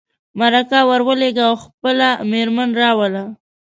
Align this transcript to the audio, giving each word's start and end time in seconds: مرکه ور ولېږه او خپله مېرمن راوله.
مرکه 0.39 0.79
ور 0.89 1.01
ولېږه 1.07 1.43
او 1.49 1.55
خپله 1.63 2.09
مېرمن 2.31 2.69
راوله. 2.81 3.23